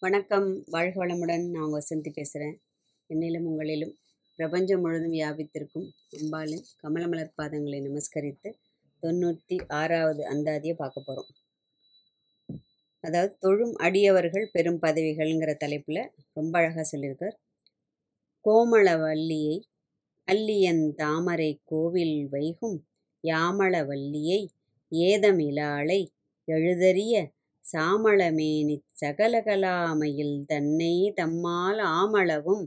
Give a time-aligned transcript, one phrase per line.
[0.00, 0.64] வணக்கம்.
[0.66, 1.50] வாழ்க வளமுடன்.
[1.50, 2.60] நான் உங்கள் வசந்தி பேசுகிறேன்.
[3.08, 3.92] என்னிலும் உங்களிலும்
[4.36, 8.52] பிரபஞ்சம் முழுதும் வியாபித்திருக்கும் அம்பாலின் கமலமலர் பாதங்களை நமஸ்கரித்து
[9.02, 11.26] தொண்ணூற்றி ஆறாவது அந்தாதியை பார்க்க போகிறோம்.
[13.00, 17.36] அதாவது தொழும் அடியவர்கள் பெரும் பதவிகள்ங்கிற தலைப்பில் ரொம்ப அழகாக சொல்லியிருக்கார்.
[18.44, 19.60] கோமளவல்லியை
[20.32, 22.78] அல்லியன் தாமரை கோவில் வைகும்
[23.22, 24.46] யாமளவல்லியை
[24.92, 26.06] ஏதமிலாளை
[26.44, 27.36] எழுதறிய
[27.68, 32.64] சாமளமேனிச் சகலகலாமையில் தன்னை தம்மால் ஆமளவும்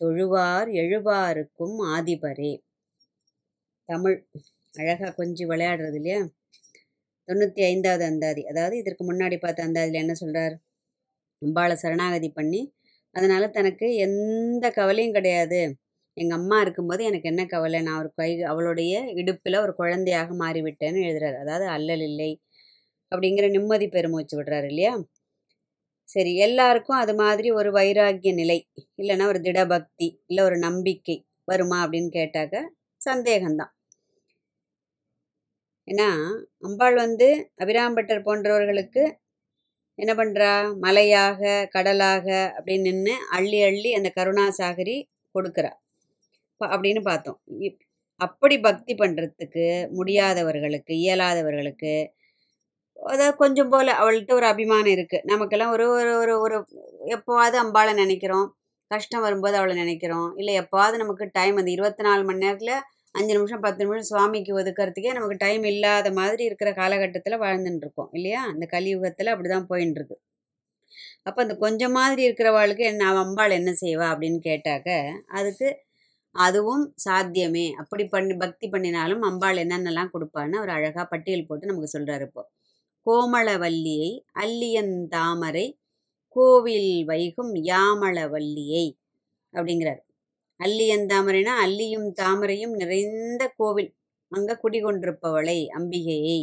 [0.00, 2.52] தொழுவார் எழுவாருக்கும் ஆதிபரே.
[3.88, 4.16] தமிழ்
[4.74, 6.20] அழகாக கொஞ்சம் விளையாடுறது இல்லையா?
[7.28, 8.42] தொண்ணூற்றி ஐந்தாவது அந்தாதி.
[8.50, 10.54] அதாவது இதற்கு முன்னாடி பார்த்த அந்தாதியில் என்ன சொல்கிறார்
[11.42, 12.60] அம்பாளை சரணாகதி பண்ணி
[13.16, 15.60] அதனால் தனக்கு எந்த கவலையும் கிடையாது.
[16.16, 17.78] எங்கள் அம்மா இருக்கும்போது எனக்கு என்ன கவலை?
[17.86, 21.36] நான் ஒரு கை அவளுடைய இடுப்பில் ஒரு குழந்தையாக மாறிவிட்டேன்னு எழுதுறாரு.
[21.44, 22.30] அதாவது அல்லல் இல்லை
[23.16, 25.04] அப்படிங்கிற நிம்மதி பெருமூச்சு விடுறாரு இல்லையா?
[26.04, 28.68] சரி எல்லாருக்கும் அது மாதிரி ஒரு வைராக்கிய நிலை
[29.02, 32.68] இல்லைன்னா ஒரு திடபக்தி இல்லை ஒரு நம்பிக்கை வருமா அப்படின்னு கேட்டாக்க
[33.04, 33.70] சந்தேகம்தான்.
[35.90, 36.30] ஏன்னா
[36.60, 39.16] அம்பாள் வந்து அபிராம்பட்டர் போன்றவர்களுக்கு
[39.94, 45.04] என்ன பண்ணுறா மலையாக கடலாக அப்படின்னு நின்று அள்ளி அள்ளி அந்த கருணாசாகரி
[45.38, 45.72] கொடுக்குறா.
[46.60, 47.40] அப்படின்னு பார்த்தோம்.
[47.58, 47.78] இப்-
[48.16, 52.18] அப்படி பக்தி பண்ணுறதுக்கு முடியாதவர்களுக்கு இயலாதவர்களுக்கு
[53.00, 56.56] அதாவது கொஞ்சம் போல் அவள்கிட்ட ஒரு அபிமானம் இருக்குது நமக்கெல்லாம் ஒரு ஒரு ஒரு ஒரு
[57.16, 58.46] எப்போவாவது அம்பாளை நினைக்கிறோம்.
[58.90, 60.28] கஷ்டம் வரும்போது அவளை நினைக்கிறோம்.
[60.40, 62.74] இல்லை எப்போவாவது நமக்கு டைம் அந்த இருபத்தி நாலு மணி நேரத்தில்
[63.14, 68.42] அஞ்சு நிமிஷம் பத்து நிமிஷம் சுவாமிக்கு ஒதுக்கிறதுக்கே நமக்கு டைம் இல்லாத மாதிரி இருக்கிற காலகட்டத்தில் வாழ்ந்துட்டு இருக்கோம் இல்லையா?
[68.52, 70.16] அந்த கலியுகத்தில் அப்படி தான் போயின்னு இருக்கு
[71.28, 74.88] அப்போ அந்த கொஞ்சம் மாதிரி இருக்கிறவாளுக்கு என்ன அம்பாள் என்ன செய்வா அப்படின்னு கேட்டாக்க
[75.38, 75.68] அதுக்கு
[76.34, 77.66] அதுவும் சாத்தியமே.
[77.82, 82.42] அப்படி பண்ணி பக்தி பண்ணினாலும் அம்பாள் என்னென்னலாம் கொடுப்பான்னு அவர் அழகாக பட்டியல் போட்டு நமக்கு சொல்கிறாரு இப்போ.
[83.10, 85.66] கோமளவல்லியை அல்லியந்தாமரை
[86.28, 88.86] கோவில் வைகும் யாமளவல்லியை
[89.54, 90.02] அப்படிங்கிறார்.
[90.60, 93.94] அல்லியந்தாமரைனா அல்லியும் தாமரையும் நிறைந்த கோவில்.
[94.32, 96.40] அங்க குடிகொண்டிருப்பவளை அம்பிகையை.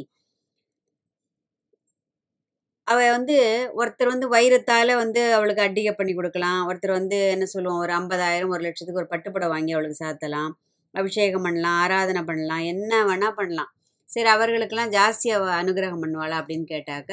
[2.83, 3.35] அவ வந்து
[3.75, 6.69] ஒருத்தர் வந்து வைரத்தால வந்து அவளுக்கு அட்டிகை பண்ணி கொடுக்கலாம்.
[6.69, 10.51] ஒருத்தர் வந்து என்ன சொல்லுவோம் ஒரு ஐம்பதாயிரம் ஒரு லட்சத்துக்கு ஒரு பட்டுப்படை வாங்கி அவளுக்கு சாத்தலாம்.
[10.91, 13.71] அபிஷேகம் பண்ணலாம் ஆராதனை பண்ணலாம் என்ன வேணா பண்ணலாம்.
[14.09, 17.11] சரி அவர்களுக்கெல்லாம் ஜாஸ்தி அவ அனுகிரகம் பண்ணுவாளா அப்படின்னு கேட்டாக்க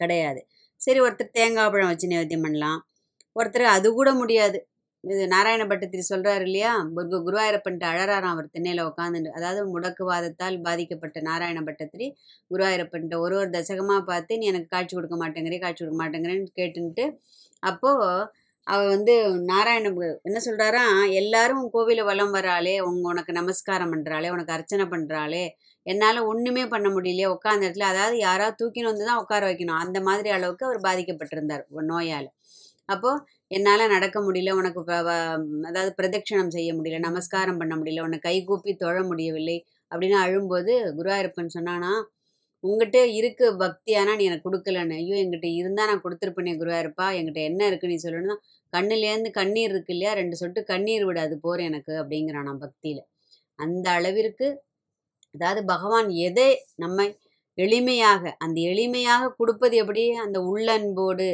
[0.00, 0.40] கிடையாது.
[0.80, 2.80] சரி ஒருத்தர் தேங்காய் பழம் வச்சு நைவேத்தியம் பண்ணலாம்.
[3.36, 4.58] ஒருத்தர் அது கூட முடியாது.
[5.04, 6.70] இது நாராயண பட்டத்திரி சொல்கிறாரு இல்லையா?
[6.96, 12.06] குரு குருவாயூரப்பன்ட்டு அழறாராம் அவர் திண்ணையில் உட்காந்துட்டு அதாவது முடக்குவாதத்தால் பாதிக்கப்பட்ட நாராயண பட்டத்திரி
[12.50, 17.06] குருவாயூரப்பன்ட்ட ஒரு ஒரு தசகமாக பார்த்து நீ எனக்கு காட்சி கொடுக்க மாட்டேங்கிறே காட்சி கொடுக்க மாட்டேங்கிறேன்னு கேட்டுன்ட்டு
[17.62, 18.08] அப்போது
[18.66, 19.14] அவ வந்து
[19.50, 19.88] நாராயண
[20.28, 20.96] என்ன சொல்றாராம்?
[21.20, 25.44] எல்லாரும் கோவிலில் கோவில வலம் வராளே உங்க உனக்கு நமஸ்காரம் பண்ணுறாளே உனக்கு அர்ச்சனை பண்ணுறாளே
[25.86, 27.88] என்னால் ஒன்றுமே பண்ண முடியலையே உட்காந்த இடத்துல.
[27.92, 29.80] அதாவது யாராவது தூக்கின்னு வந்து தான் உட்கார வைக்கணும்.
[29.84, 32.28] அந்த மாதிரி அளவுக்கு அவர் பாதிக்கப்பட்டிருந்தார் நோயால்
[32.88, 34.80] அப்போது என்னால் நடக்க முடியல உனக்கு
[35.70, 39.56] அதாவது பிரதட்சணம் செய்ய முடியல நமஸ்காரம் பண்ண முடியல உன்னை கைகூப்பி தொழ முடியவில்லை
[39.92, 41.92] அப்படின்னு அழும்போது குருவாயிருப்பன் சொன்னானா
[42.64, 44.96] உங்ககிட்ட இருக்கு பக்தி ஆனால் நீ எனக்கு கொடுக்கலன்னு.
[45.02, 48.40] ஐயோ என்கிட்ட இருந்தால் நான் கொடுத்துருப்பேனே குருவாயிருப்பா என்கிட்ட என்ன இருக்கு நீ சொல்லணும்
[48.72, 51.92] கண்ணுலேருந்து கண்ணீர் இருக்கு இல்லையா ரெண்டு சொட்டு கண்ணீர் விடாது அது போர் எனக்கு.
[52.02, 53.02] அப்படிங்கிறான் நான் பக்தியில்.
[53.58, 54.46] அந்த அளவிற்கு
[55.36, 57.06] அதாவது பகவான் எதை நம்மை
[57.58, 60.02] எளிமையாக அந்த எளிமையாக கொடுப்பது எப்படி?
[60.16, 61.28] அந்த உள்ளன்போடு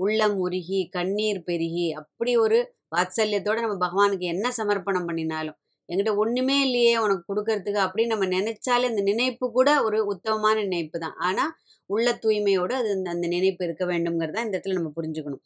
[0.00, 2.58] உள்ளம் உருகி கண்ணீர் பெருகி அப்படி ஒரு
[2.96, 5.56] வாத்சல்யத்தோடு நம்ம பகவானுக்கு என்ன சமர்ப்பணம் பண்ணினாலும்
[5.88, 11.14] எங்கிட்ட ஒன்றுமே இல்லையே உனக்கு கொடுக்கறதுக்கு அப்படின்னு நம்ம நினைச்சாலே அந்த நினைப்பு கூட ஒரு உத்தமமான நினைப்பு தான்.
[11.18, 11.52] ஆனால்
[11.90, 15.42] உள்ள தூய்மையோடு அது அந்த- அந்த நினைப்பு இருக்க வேண்டும்ங்கிறத இந்த இடத்துல நம்ம புரிஞ்சுக்கணும்.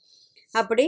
[0.53, 0.87] அப்படி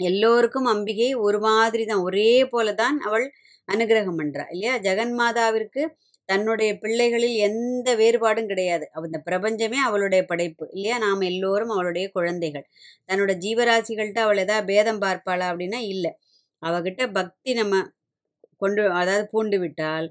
[0.00, 3.26] எல்லோருக்கும் அம்பிகை ஒரு மாதிரி தான் ஒரே போல தான் அவள்
[3.68, 4.74] அனுகிரகம் பண்ணுறா இல்லையா?
[4.78, 5.82] ஜெகன்மாதாவிற்கு
[6.28, 8.84] தன்னுடைய பிள்ளைகளில் எந்த வேறுபாடும் கிடையாது.
[9.00, 10.96] அந்த பிரபஞ்சமே அவளுடைய படைப்பு இல்லையா?
[11.06, 12.66] நாம் எல்லோரும் அவளுடைய குழந்தைகள்.
[13.08, 16.12] தன்னோட ஜீவராசிகள்கிட்ட அவள் ஏதாவது பேதம் பார்ப்பாளா அப்படின்னா இல்லை.
[16.62, 17.74] அவகிட்ட பக்தி நம்ம
[18.62, 20.06] கொண்டு அதாவது பூண்டு விட்டால்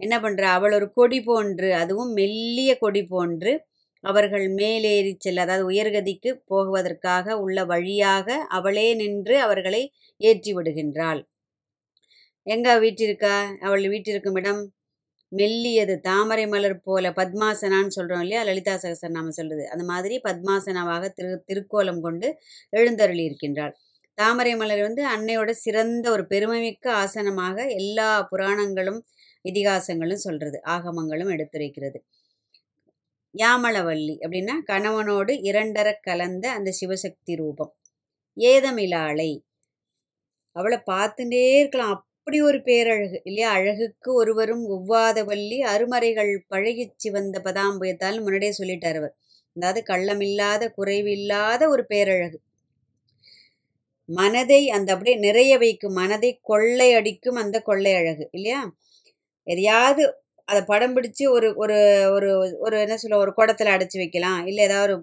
[0.00, 0.48] என்ன பண்றா?
[0.56, 3.52] அவள் ஒரு கொடி போன்று அதுவும் மெல்லிய கொடி போன்று
[4.04, 8.28] அவர்கள் மேலேறி செல்ல அதாவது உயர்கதிக்கு போகுவதற்காக உள்ள வழியாக
[8.58, 9.82] அவளே நின்று அவர்களை
[10.20, 11.20] ஏற்றி விடுகின்றாள்.
[12.46, 14.62] எங்க வீட்டிற்கா அவள் வீட்டிற்கும் இடம்?
[15.32, 18.42] மெல்லியது தாமரை மலர் போல பத்மாசனான்னு சொல்கிறோம் இல்லையா?
[18.42, 22.38] லலிதா சகசர் நாம சொல்கிறது அந்த மாதிரி பத்மாசனாவாக திரு திருக்கோலம் கொண்டு
[22.70, 23.74] எழுந்தருளி இருக்கின்றாள்.
[24.18, 29.00] தாமரை மலர் வந்து அன்னையோட சிறந்த ஒரு பெருமைமிக்க ஆசனமாக எல்லா புராணங்களும்
[29.44, 30.60] இதிகாசங்களும் சொல்றது.
[30.66, 31.98] ஆகமங்களும் எடுத்துரைக்கிறது.
[33.34, 37.72] யாமளவல்லி அப்படின்னா கணவனோடு இரண்டர கலந்த அந்த சிவசக்தி ரூபம்.
[38.36, 39.30] ஏதமிலாளை.
[40.56, 42.00] அவளை பார்த்துட்டே இருக்கலாம்.
[42.26, 43.48] அப்படி ஒரு பேரழகு இல்லையா?
[43.50, 49.14] அழகுக்கு ஒருவரும் ஒவ்வாத வள்ளி அருமறைகள் பழகிச் சிவந்த பதாம்பயத்தால் முன்னாடியே சொல்லிட்டார் அவர்.
[49.56, 52.38] அதாவது கள்ளமில்லாத குறைவில்லாத ஒரு பேரழகு.
[54.08, 58.60] மனதை அந்த அப்படியே நிறைய வைக்கும் மனதை கொள்ளை அடிக்கும் அந்த கொள்ளை அழகு இல்லையா?
[59.46, 60.04] எதையாவது
[60.48, 61.76] அதை படம் பிடிச்சி ஒரு ஒரு
[62.16, 62.30] ஒரு
[62.60, 64.96] ஒரு என்ன சொல்ல ஒரு குடத்தில் அடைச்சி வைக்கலாம் இல்லை ஏதாவது ஒரு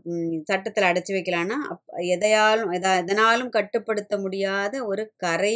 [0.49, 1.83] சட்டத்தில் அடைச்சி வைக்கலாம்னா அப்
[2.15, 5.53] எதையாலும் எதா எதனாலும் கட்டுப்படுத்த முடியாத ஒரு கரை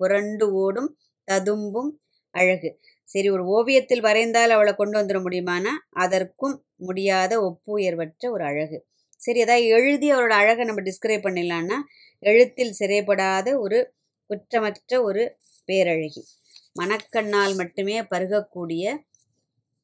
[0.00, 0.90] புரண்டு ஓடும்
[1.28, 1.90] ததும்பும்
[2.34, 2.70] அழகு.
[3.08, 5.72] சரி ஒரு ஓவியத்தில் வரைந்தால் அவளை கொண்டு வந்துட முடியுமானா?
[5.96, 8.78] அதற்கும் முடியாத ஒப்புயர்வற்ற ஒரு அழகு.
[9.20, 11.78] சரி ஏதாவது எழுதி அவரோட அழகை நம்ம டிஸ்கிரைப் பண்ணிடலான்னா
[12.22, 13.78] எழுத்தில் சிறைப்படாத ஒரு
[14.30, 15.22] குற்றமற்ற ஒரு
[15.68, 16.22] பேரழகி.
[16.80, 18.84] மனக்கண்ணால் மட்டுமே பருகக்கூடிய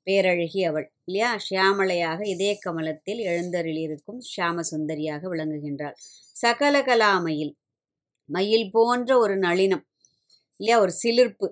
[0.07, 1.37] பேரழகி அவள் இல்லையா?
[1.47, 5.97] ஷியாமலையாக இதய கமலத்தில் எழுந்தருளியிருக்கும் ஷியாம சுந்தரியாக விளங்குகின்றாள்.
[6.37, 7.53] சகல கலாமையில்
[8.29, 9.85] மயில் போன்ற ஒரு நளினம்
[10.63, 10.77] இல்லையா?
[10.79, 11.47] ஒரு சிலிர்ப்பு.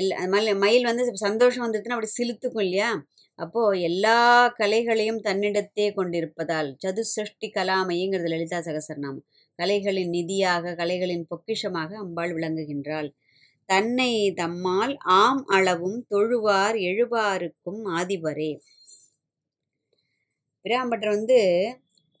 [0.00, 2.90] எல் மயில் மயில் வந்து சந்தோஷம் வந்துட்டுன்னா அப்படி சிலுத்துக்கும் இல்லையா?
[3.38, 4.16] அப்போது எல்லா
[4.60, 9.24] கலைகளையும் தன்னிடத்தே கொண்டிருப்பதால் சதுசஷ்டி கலாமைங்கிறது லலிதா சகசரநாமம்.
[9.58, 13.08] கலைகளின் நிதியாக கலைகளின் பொக்கிஷமாக அம்பாள் விளங்குகின்றாள்.
[13.68, 18.52] தன்னை தம்மால் ஆம் அளவும் தொழுவார் எழுவாருக்கும் ஆதிபரே.
[20.64, 21.38] பிராம்பட்டர் வந்து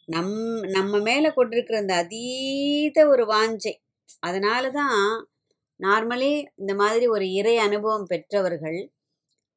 [0.08, 0.34] நம்
[0.76, 3.72] நம்ம மேலே கொண்டிருக்கிற அந்த அதீத ஒரு வாஞ்சை
[4.20, 5.00] அதனால தான்
[5.80, 8.78] நார்மலி இந்த மாதிரி ஒரு இறை அனுபவம் பெற்றவர்கள்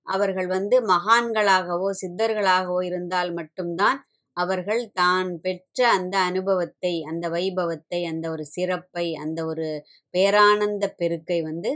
[0.07, 3.99] அவர்கள் வந்து மகான்களாகவோ சித்தர்களாகவோ இருந்தால் மட்டும்தான்
[4.37, 9.67] அவர்கள் தான் பெற்ற அந்த அனுபவத்தை அந்த வைபவத்தை அந்த ஒரு சிறப்பை அந்த ஒரு
[10.13, 11.71] பேரானந்த பெருக்கை வந்து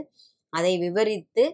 [0.52, 1.44] அதை விவரித்து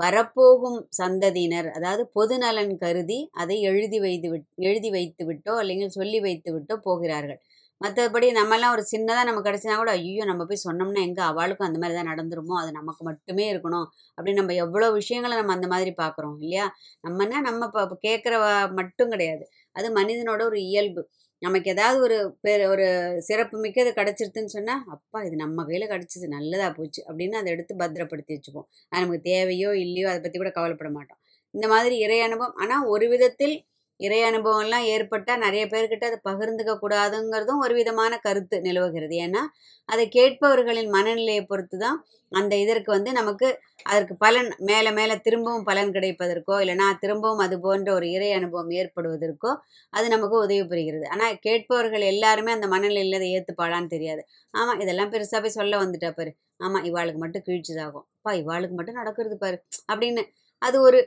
[0.00, 6.50] வரப்போகும் சந்ததியினர் அதாவது பொதுநலன் கருதி அதை எழுதி வைத்து விட் எழுதி வைத்து விட்டோ இல்லைங்க சொல்லி வைத்து
[6.52, 7.40] விட்டோ போகிறார்கள்.
[7.80, 11.96] மற்றபடி நம்மலாம் ஒரு சின்னதாக நம்ம கிடச்சினா கூட ஐயோ நம்ம போய் சொன்னோம்னா எங்கே அவளுக்கும் அந்த மாதிரி
[11.98, 12.54] தான் நடந்துருமோ?
[12.60, 13.86] அது நமக்கு மட்டுமே இருக்கணும்.
[14.16, 16.66] அப்படின்னு நம்ம எவ்வளோ விஷயங்களை நம்ம அந்த மாதிரி பார்க்குறோம் இல்லையா?
[17.04, 18.34] நம்மனா நம்ம இப்போ கேட்குற
[18.80, 19.44] மட்டும் கிடையாது.
[19.76, 21.02] அது மனிதனோட ஒரு இயல்பு.
[21.42, 22.84] நமக்கு ஏதாவது ஒரு பேர் ஒரு
[23.28, 28.32] சிறப்பு மிக்கது கிடச்சிருதுன்னு சொன்னால் அப்பா இது நம்ம கையில் கிடச்சிது நல்லதாக போச்சு அப்படின்னு அதை எடுத்து பத்திரப்படுத்தி
[28.36, 28.68] வச்சுப்போம்.
[28.92, 31.20] அது நமக்கு தேவையோ இல்லையோ அதை பற்றி கூட கவலைப்பட மாட்டோம்.
[31.54, 32.56] இந்த மாதிரி இறை அனுபவம்.
[32.62, 33.56] ஆனால் ஒரு விதத்தில்
[34.00, 39.14] இறை அனுபவம்லாம் ஏற்பட்டால் நிறைய பேர்கிட்ட அதை பகிர்ந்துக்க கூடாதுங்கிறதும் ஒரு விதமான கருத்து நிலவுகிறது.
[39.26, 39.42] ஏன்னா
[39.88, 41.98] அதை கேட்பவர்களின் மனநிலையை பொறுத்து தான்
[42.32, 43.48] அந்த இதற்கு வந்து நமக்கு
[43.86, 49.50] அதற்கு பலன் மேலே மேலே திரும்பவும் பலன் கிடைப்பதற்கோ இல்லைனா திரும்பவும் அது போன்ற ஒரு இறை அனுபவம் ஏற்படுவதற்கோ
[49.92, 51.06] அது நமக்கு உதவி புரிகிறது.
[51.14, 54.22] ஆனால் கேட்பவர்கள் எல்லாருமே அந்த மனநிலையில் அதை ஏற்றுப்பாளான்னு தெரியாது.
[54.54, 56.32] ஆமாம் இதெல்லாம் பெருசாக போய் சொல்ல வந்துட்டா பாரு.
[56.60, 58.06] ஆமாம் இவாளுக்கு மட்டும் கீழ்ச்சிதாகும்.
[58.16, 59.58] அப்பா இவாளுக்கு மட்டும் நடக்கிறது பாரு.
[59.92, 60.24] அப்படின்னு
[60.62, 60.98] அது ஒரு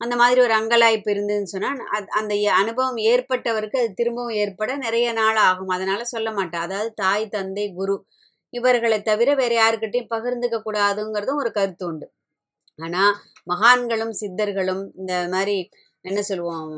[0.00, 1.80] அந்த மாதிரி ஒரு அங்கலாய்ப்பு இருந்ததுன்னு சொன்னால்
[2.20, 5.72] அந்த அனுபவம் ஏற்பட்டவருக்கு அது திரும்பவும் ஏற்பட நிறைய நாள் ஆகும்.
[5.76, 6.64] அதனால் சொல்ல மாட்டேன்.
[6.66, 7.96] அதாவது தாய் தந்தை குரு
[8.52, 12.06] இவர்களை தவிர வேறு யாருக்கிட்டையும் பகிர்ந்துக்க கூடாதுங்கிறதும் ஒரு கருத்து உண்டு.
[12.78, 13.14] ஆனால்
[13.52, 15.56] மகான்களும் சித்தர்களும் இந்த மாதிரி
[16.04, 16.72] என்ன சொல்லுவோம்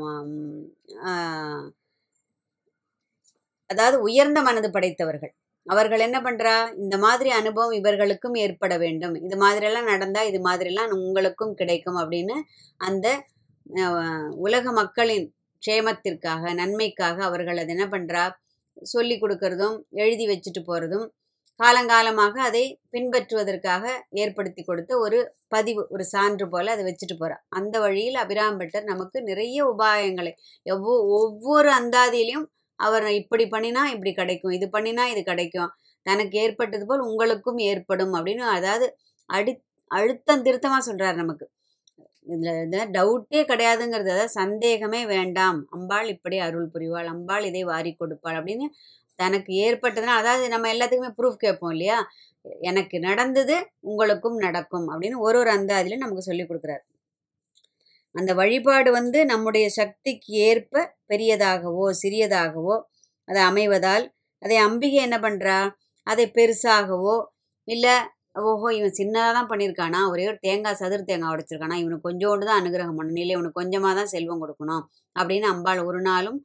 [3.69, 5.33] அதாவது உயர்ந்த மனது படைத்தவர்கள்.
[5.67, 9.15] அவர்கள் என்ன பண்ணுறா இந்த மாதிரி அனுபவம் இவர்களுக்கும் ஏற்பட வேண்டும்.
[9.21, 12.37] இது மாதிரியெல்லாம் நடந்தால் இது மாதிரிலாம் உங்களுக்கும் கிடைக்கும் அப்படின்னு
[12.79, 13.07] அந்த
[14.39, 15.27] உலக மக்களின்
[15.63, 18.23] க்ஷேமத்திற்காக நன்மைக்காக அவர்கள் அதை என்ன பண்ணுறா
[18.91, 21.07] சொல்லி கொடுக்கறதும் எழுதி வச்சுட்டு போகிறதும்
[21.59, 23.83] காலங்காலமாக அதை பின்பற்றுவதற்காக
[24.13, 25.17] ஏற்படுத்தி கொடுத்த ஒரு
[25.47, 30.31] பதிவு ஒரு சான்று போல் அதை வச்சுட்டு போகிறா அந்த வழியில் அபிராம்பட்டர் நமக்கு நிறைய உபாயங்களை
[30.65, 32.47] எவ்வளோ ஒவ்வொரு அந்தாதியிலையும்
[32.81, 35.71] அவர் இப்படி பண்ணினா இப்படி கிடைக்கும் இது பண்ணினா இது கிடைக்கும்.
[36.05, 38.87] தனக்கு ஏற்பட்டது போல் உங்களுக்கும் ஏற்படும் அப்படின்னு அதாவது
[39.29, 39.53] அடி
[39.91, 41.45] அழுத்தம் திருத்தமாக சொல்கிறார் நமக்கு.
[42.27, 45.59] இதில் டவுட்டே கிடையாதுங்கிறது அதாவது சந்தேகமே வேண்டாம்.
[45.75, 48.67] அம்பாள் இப்படி அருள் புரிவாள் அம்பாள் இதை வாரி கொடுப்பாள் அப்படின்னு
[49.19, 51.97] தனக்கு ஏற்பட்டதுன்னா அதாவது நம்ம எல்லாத்துக்குமே ப்ரூஃப் கேட்போம் இல்லையா?
[52.61, 53.55] எனக்கு நடந்தது
[53.89, 56.83] உங்களுக்கும் நடக்கும் அப்படின்னு ஒரு ஒரு அந்தாதிலும் நமக்கு சொல்லி கொடுக்குறாரு.
[58.15, 62.75] அந்த வழிபாடு வந்து நம்முடைய சக்திக்கு ஏற்ப பெரியதாகவோ சிறியதாகவோ
[63.27, 64.05] அது அமைவதால்
[64.41, 65.57] அதை அம்பிகை என்ன பண்ணுறா
[66.07, 67.15] அதை பெருசாகவோ
[67.67, 67.95] இல்லை
[68.41, 69.99] ஓஹோ இவன் சின்னதாக தான் பண்ணியிருக்கானா?
[70.11, 71.77] ஒரே ஒரு தேங்காய் சதுர் தேங்காய் உடைச்சிருக்கானா?
[71.81, 73.21] இவனுக்கு கொஞ்சோண்டு தான் அனுகிரகம் பண்ணணும்.
[73.23, 74.83] இல்லை இவனுக்கு கொஞ்சமாக தான் செல்வம் கொடுக்கணும்
[75.15, 76.37] அப்படின்னு அம்பாள் ஒரு நாளும்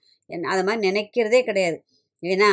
[0.53, 1.79] அதை மாதிரி நினைக்கிறதே கிடையாது.
[2.23, 2.51] ஏன்னா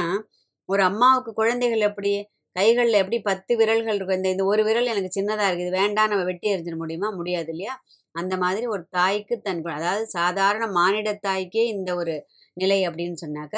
[0.69, 2.11] ஒரு அம்மாவுக்கு குழந்தைகள் எப்படி
[2.55, 4.19] கைகளில் எப்படி பத்து விரல்கள் இருக்கும்?
[4.19, 5.67] இந்த இந்த ஒரு விரல் எனக்கு சின்னதாக இருக்குது.
[5.67, 7.09] இது வேண்டாம் நம்ம வெட்டி எறிஞ்சிட முடியுமா?
[7.19, 7.73] முடியாது இல்லையா?
[8.15, 12.15] அந்த மாதிரி ஒரு தாய்க்கு தன் அதாவது சாதாரண மானிட தாய்க்கே இந்த ஒரு
[12.57, 13.55] நிலை அப்படின்னு சொன்னாக்க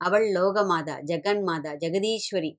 [0.00, 2.50] அவள் லோகமாதா ஜெகன் மாதா ஜெகதீஸ்வரி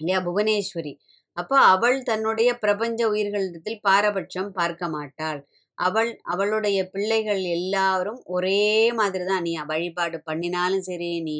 [0.00, 0.18] இல்லையா?
[0.28, 0.92] புவனேஸ்வரி.
[1.36, 5.40] அப்போ அவள் தன்னுடைய பிரபஞ்ச உயிர்களிடத்தில் பாரபட்சம் பார்க்க மாட்டாள்.
[5.78, 8.58] அவள் அவளுடைய பிள்ளைகள் எல்லாரும் ஒரே
[8.98, 9.44] மாதிரி தான்.
[9.46, 11.36] நீ வழிபாடு பண்ணினாலும் சரி நீ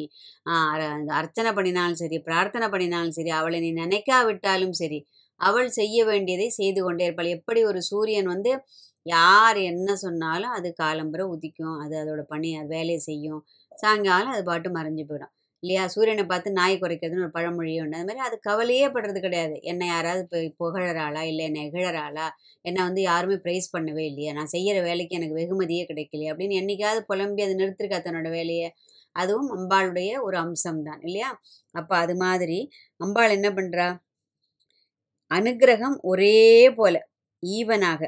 [1.19, 4.99] அர்ச்சனை பண்ணினாலும் சரி பிரார்த்தனை பண்ணினாலும் சரி அவளை நீ நினைக்காவிட்டாலும் சரி
[5.41, 7.35] அவள் செய்ய வேண்டியதை செய்து கொண்டே இருப்பாள்.
[7.37, 8.51] எப்படி ஒரு சூரியன் வந்து
[9.05, 11.77] யார் என்ன சொன்னாலும் அது காலம்புரை உதிக்கும்.
[11.83, 13.41] அது அதோட பணி அது வேலையை செய்யும்.
[13.71, 15.33] சாயங்காலம் அது பாட்டு மறைஞ்சு போயிடும்.
[15.63, 15.83] இல்லையா?
[15.87, 17.97] சூரியனை பார்த்து நாய் குறைக்கிறதுன்னு ஒரு பழமொழி உண்டு.
[17.97, 19.55] அது மாதிரி அது கவலையே படுறது கிடையாது.
[19.63, 21.21] என்னை யாராவது இப்போ புகழறாளா?
[21.21, 22.25] இல்லை என்னை இகழறாளா?
[22.65, 24.33] என்னை வந்து யாருமே ப்ரைஸ் பண்ணவே இல்லையா.
[24.33, 28.69] நான் செய்கிற வேலைக்கு எனக்கு வெகுமதியே கிடைக்கலையே அப்படின்னு என்றைக்காவது புலம்பி அது நிறுத்திருக்கா தன்னோட வேலையை?
[29.15, 31.29] அதுவும் அம்பாளுடைய ஒரு அம்சம்தான் இல்லையா?
[31.75, 32.59] அப்போ அது மாதிரி
[32.99, 33.87] அம்பாள் என்ன பண்ணுறா
[35.31, 36.35] அனுக்கிரகம் ஒரே
[36.75, 36.95] போல
[37.43, 38.01] ஈவனாக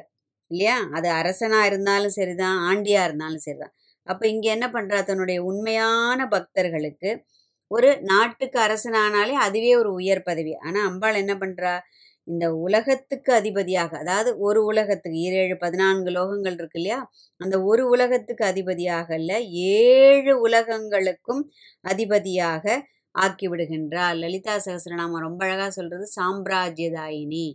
[0.51, 0.77] இல்லையா?
[0.91, 3.73] அது அரசனாக இருந்தாலும் சரிதான் ஆண்டியாக இருந்தாலும் சரிதான்.
[4.07, 7.11] அப்போ இங்கே என்ன பண்ணுறா தன்னுடைய உண்மையான பக்தர்களுக்கு
[7.71, 10.53] ஒரு நாட்டுக்கு அரசனானாலே அதுவே ஒரு உயர் பதவி.
[10.67, 11.73] ஆனால் அம்பாள் என்ன பண்ணுறா
[12.27, 16.99] இந்த உலகத்துக்கு அதிபதியாக அதாவது ஒரு உலகத்துக்கு ஈரேழு பதினான்கு லோகங்கள் இருக்கு இல்லையா?
[17.41, 19.37] அந்த ஒரு உலகத்துக்கு அதிபதியாக இல்லை
[19.75, 21.41] ஏழு உலகங்களுக்கும்
[21.83, 22.65] அதிபதியாக
[23.15, 27.45] ஆக்கி விடுகின்றார் லலிதா சகசிரநாமம் ரொம்ப அழகாக சொல்கிறது சாம்ராஜ்யதாயினி.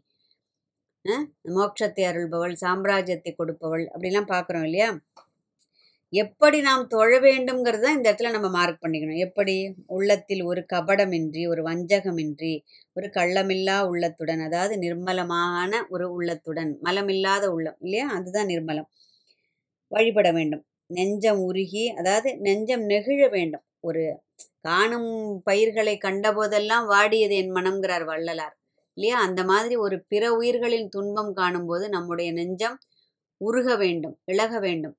[1.57, 4.89] மோட்சத்தை அருள்பவள் சாம்ராஜ்யத்தை கொடுப்பவள் அப்படிலாம் பார்க்குறோம் இல்லையா?
[6.13, 9.21] எப்படி நாம் தொழ வேண்டும்ங்கிறது தான் இந்த இடத்துல நம்ம மார்க் பண்ணிக்கணும்.
[9.27, 9.55] எப்படி?
[9.97, 12.53] உள்ளத்தில் ஒரு கபடமின்றி ஒரு வஞ்சகமின்றி
[12.97, 18.07] ஒரு கள்ளமில்லா உள்ளத்துடன் அதாவது நிர்மலமான ஒரு உள்ளத்துடன் மலமில்லாத உள்ளம் இல்லையா?
[18.19, 18.89] அதுதான் நிர்மலம்.
[19.93, 20.65] வழிபட வேண்டும்.
[20.91, 23.65] நெஞ்சம் உருகி அதாவது நெஞ்சம் நெகிழ வேண்டும்.
[23.81, 24.03] ஒரு
[24.63, 25.11] காணும்
[25.49, 28.55] பயிர்களை கண்டபோதெல்லாம் வாடியது என் மனம்ங்கிறார் வள்ளலார்.
[29.01, 29.25] இல்லையா?
[29.25, 32.79] அந்த மாதிரி ஒரு பிற உயிர்களின் துன்பம் காணும்போது நம்முடைய நெஞ்சம்
[33.37, 34.97] உருக வேண்டும் இழக வேண்டும்.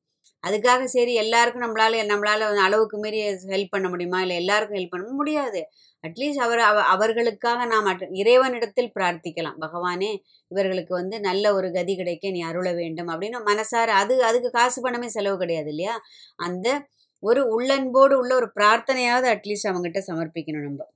[0.47, 4.21] அதுக்காக சரி எல்லாருக்கும் நம்மளால நம்மளால அளவுக்கு மீறி ஹெல்ப் பண்ண முடியுமா?
[4.21, 5.67] இல்லை எல்லாருக்கும் ஹெல்ப் பண்ண முடியாது.
[6.07, 9.55] அட்லீஸ்ட் அவர் அவர்களுக்காக நாம் அட்- இறைவனிடத்தில் பிரார்த்திக்கலாம்.
[9.61, 10.17] பகவானே
[10.47, 15.07] இவர்களுக்கு வந்து நல்ல ஒரு கதி கிடைக்க நீ அருள வேண்டும் அப்படின்னு மனசார அது அதுக்கு காசு பணமே
[15.07, 16.01] செலவு கிடையாது இல்லையா?
[16.35, 16.87] அந்த
[17.19, 20.87] ஒரு உள்ளன்போடு உள்ள ஒரு பிரார்த்தனையாவது அட்லீஸ்ட் அவங்ககிட்ட சமர்ப்பிக்கணும் நம்ம.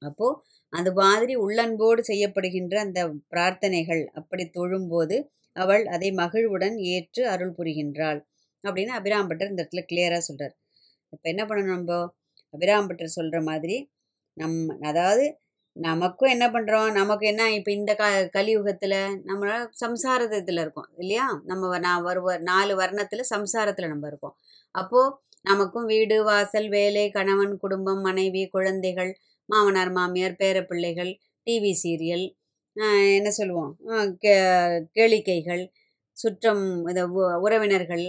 [0.00, 3.00] அப்போ அது மாதிரி உள்ளன்போடு செய்யப்படுகின்ற அந்த
[3.32, 5.16] பிரார்த்தனைகள் அப்படி தொழும்போது
[5.56, 8.20] அவள் அதை மகிழ்வுடன் ஏற்று அருள் புரிகின்றாள்.
[8.64, 10.54] அப்படின்னு அபிராம்பட்டர் இந்த இடத்துல கிளியராக சொல்கிறார்
[11.12, 11.94] இப்போ என்ன பண்ணணும் நம்ம?
[12.54, 13.76] அபிராம்பட்டர் சொல்கிற மாதிரி
[14.36, 15.24] நம் அதாவது
[15.76, 18.04] நமக்கும் என்ன பண்ணுறோம் நமக்கு என்ன இப்போ இந்த க
[18.36, 19.44] கலியுகத்தில் நம்ம
[19.82, 21.26] சம்சாரத்தில் இருக்கோம் இல்லையா?
[21.44, 24.34] நம்ம நான் வருவ நாலு வர்ணத்தில் சம்சாரத்தில் நம்ம இருக்கோம்.
[24.74, 29.12] அப்போது நமக்கும் வீடு வாசல் வேலை கணவன் குடும்பம் மனைவி குழந்தைகள்
[29.50, 31.12] மாமனார் மாமியார் பேரப்பிள்ளைகள்
[31.46, 32.26] டிவி சீரியல்
[33.14, 33.72] என்ன சொல்லுவோம்?
[34.22, 35.62] கே- கேளிக்கைகள்
[36.16, 38.04] சுற்றம் இந்த உ- உறவினர்கள்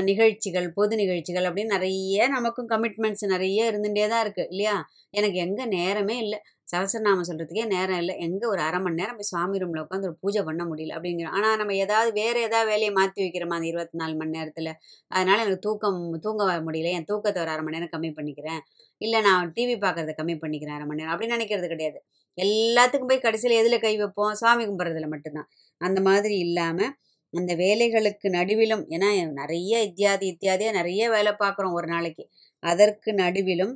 [0.00, 4.76] நிகழ்ச்சிகள் பொது நிகழ்ச்சிகள் அப்படின்னு நிறைய நமக்கும் கமிட்மெண்ட்ஸ் நிறைய இருந்துகிட்டே தான் இருக்குது இல்லையா?
[5.10, 6.38] எனக்கு எங்கே நேரமே இல்லை.
[6.72, 8.14] சகசரநாமம் சொல்கிறதுக்கே நேரம் இல்லை.
[8.26, 11.56] எங்கே ஒரு அரை மணி நேரம் போய் சுவாமி ரூமில் உட்காந்து ஒரு பூஜை பண்ண முடியல அப்படிங்கிறோம் ஆனால்
[11.60, 14.70] நம்ம ஏதாவது வேறு ஏதாவது வேலையை மாற்றி வைக்கிறோமா அந்த இருபத்தி நாலு மணி நேரத்தில்?
[15.10, 16.92] அதனால் எனக்கு தூக்கம் தூங்க வர முடியல.
[16.98, 18.60] என் தூக்கத்தை ஒரு அரை மணி நேரம் கம்மி பண்ணிக்கிறேன்.
[19.00, 22.00] இல்லை நான் டிவி பார்க்குறத கம்மி பண்ணிக்கிறேன் அரை மணி நேரம் அப்படின்னு நினைக்கிறது கிடையாது.
[22.38, 24.34] எல்லாத்துக்கும் போய் கடைசியில் எதில் கை வைப்போம்?
[24.42, 25.48] சாமி கும்பிட்றதுல மட்டும்தான்.
[25.80, 26.92] அந்த மாதிரி இல்லாமல்
[27.34, 29.08] அந்த வேலைகளுக்கு நடுவிலும் ஏன்னா
[29.40, 32.24] நிறைய இத்தியாதி இத்தியாதியாக நிறைய வேலை பார்க்குறோம் ஒரு நாளைக்கு.
[32.62, 33.72] அதற்கு நடுவிலும்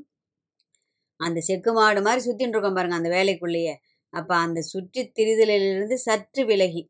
[1.20, 3.74] அந்த செக்கு மாடு மாதிரி சுற்றின்னு இருக்கோம் பாருங்க அந்த வேலைக்குள்ளேயே.
[4.12, 6.82] அப்போ அந்த சுற்றி திரிதலிலிருந்து சற்று விலகி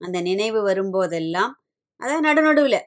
[0.00, 1.52] அந்த நினைவு வரும்போதெல்லாம்
[2.00, 2.80] அதாவது நடுநடுவில்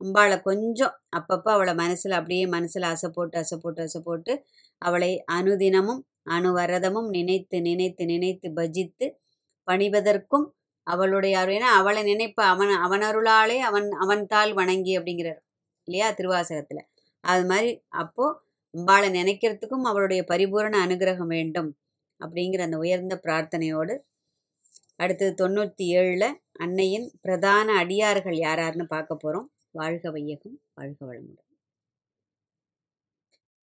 [0.00, 4.32] அம்பாளை கொஞ்சம் அப்பப்போ அவளை மனசில் அப்படியே மனசில் அசை போட்டு அசை போட்டு அசை போட்டு
[4.82, 9.06] அவளை அனுதினமும் அணுவரதமும் நினைத்து நினைத்து நினைத்து பஜித்து
[9.68, 10.46] பணிவதற்கும்
[10.86, 15.40] அவளுடைய அருள் ஏன்னா அவளை நினைப்ப அவன் அவனருளாலே அவன் அவன் தாள் வணங்கி அப்படிங்கிறார்
[15.88, 16.82] இல்லையா திருவாசகத்தில்.
[17.24, 17.70] அது மாதிரி
[18.02, 18.36] அப்போது
[18.74, 21.70] அம்பாளை நினைக்கிறதுக்கும் அவளுடைய பரிபூரண அனுகிரகம் வேண்டும்
[22.20, 23.94] அப்படிங்கிற அந்த உயர்ந்த பிரார்த்தனையோடு
[24.96, 26.28] அடுத்தது தொண்ணூற்றி ஏழில்
[26.64, 31.43] அன்னையின் பிரதான அடியார்கள் யாராருன்னு பார்க்க போகிறோம் வாழ்க வையகம் வாழ்க வளமுடன்.